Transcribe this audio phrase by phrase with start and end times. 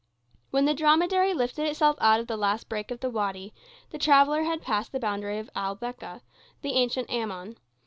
[0.49, 3.53] When the dromedary lifted itself out of the last break of the wady,
[3.91, 6.21] the traveller had passed the boundary of El Belka,
[6.63, 7.57] the ancient Ammon.